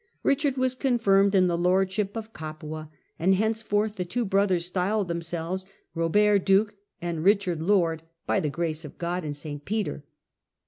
Bichard 0.25 0.57
was 0.57 0.73
confirmed 0.73 1.35
in 1.35 1.45
the 1.45 1.55
lordship 1.59 2.17
of 2.17 2.33
Capua, 2.33 2.89
and 3.19 3.35
henceforth 3.35 3.97
the 3.97 4.03
two 4.03 4.25
brothers 4.25 4.65
styled 4.65 5.07
themselves, 5.07 5.67
Bobert, 5.95 6.43
^Duke,' 6.43 6.71
and 7.03 7.23
Bichard, 7.23 7.59
* 7.59 7.59
Lord, 7.69 8.01
by 8.25 8.39
the 8.39 8.49
grace 8.49 8.83
of 8.83 8.97
God 8.97 9.23
and 9.23 9.37
Saint 9.37 9.63
Peter.' 9.63 10.03